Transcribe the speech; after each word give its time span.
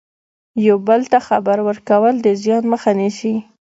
یو 0.67 0.77
بل 0.87 1.01
ته 1.11 1.19
خبر 1.27 1.57
ورکول 1.67 2.13
د 2.21 2.27
زیان 2.41 2.63
مخه 2.71 2.91
نیسي. 2.99 3.33